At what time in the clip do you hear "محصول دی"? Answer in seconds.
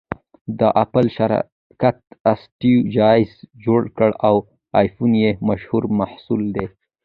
5.99-6.67